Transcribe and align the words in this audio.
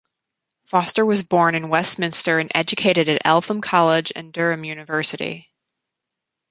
Foster 0.65 1.05
was 1.05 1.21
born 1.21 1.53
in 1.53 1.69
Westminster 1.69 2.39
and 2.39 2.51
educated 2.55 3.07
at 3.07 3.21
Eltham 3.23 3.61
College 3.61 4.11
and 4.15 4.33
Durham 4.33 4.63
University. 4.63 5.51